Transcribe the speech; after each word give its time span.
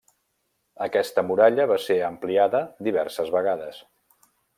Aquesta 0.85 1.23
muralla 1.31 1.67
va 1.71 1.77
ser 1.83 1.97
ampliada 2.07 2.63
diverses 2.89 3.31
vegades. 3.37 3.83